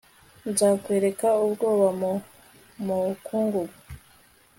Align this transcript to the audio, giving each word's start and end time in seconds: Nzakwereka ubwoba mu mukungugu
Nzakwereka 0.49 1.27
ubwoba 1.45 1.87
mu 1.99 2.11
mukungugu 2.85 3.75